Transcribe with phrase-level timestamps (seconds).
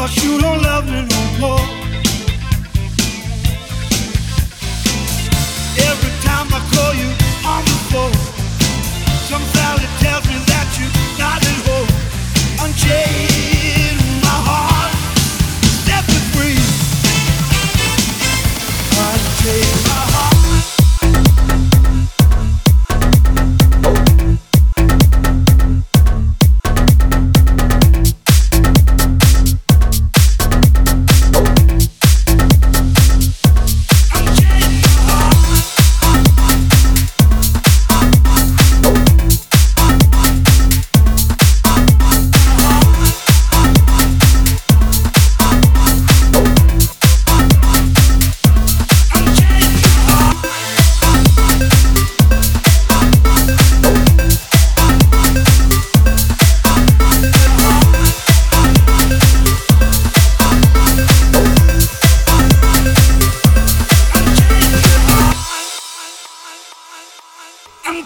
[0.00, 1.79] Cause you don't love me no more.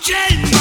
[0.06, 0.53] Heart.